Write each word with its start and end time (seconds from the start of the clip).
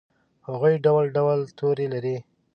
هغوي 0.47 0.73
ډول 0.85 1.05
ډول 1.17 1.39
تورې 1.57 1.85
لري 1.93 2.17